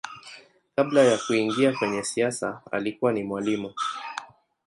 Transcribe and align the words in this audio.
Kabla 0.75 1.03
ya 1.03 1.17
kuingia 1.17 1.73
kwenye 1.73 2.03
siasa 2.03 2.61
alikuwa 2.71 3.13
ni 3.13 3.23
mwalimu. 3.23 3.73